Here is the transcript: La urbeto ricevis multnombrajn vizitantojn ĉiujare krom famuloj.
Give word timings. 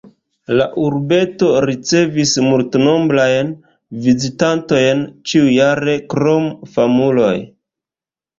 La 0.59 0.65
urbeto 0.83 1.49
ricevis 1.69 2.31
multnombrajn 2.45 3.51
vizitantojn 4.07 5.05
ĉiujare 5.33 5.95
krom 6.17 6.51
famuloj. 6.73 7.37